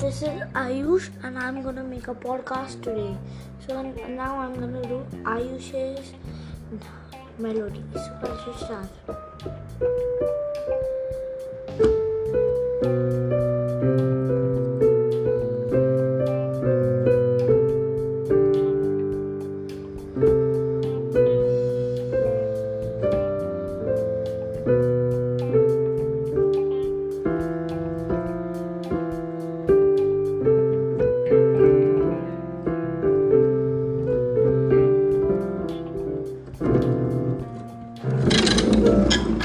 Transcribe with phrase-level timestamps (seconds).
[0.00, 3.16] this is Ayush and I'm gonna make a podcast today.
[3.66, 6.12] So now I'm gonna do Ayush's
[7.36, 7.82] melody.
[7.94, 9.17] So let's start.
[39.10, 39.37] you.